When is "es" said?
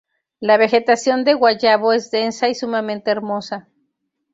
1.93-2.09